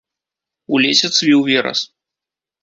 У 0.75 0.79
лесе 0.85 1.07
цвіў 1.17 1.39
верас. 1.51 1.79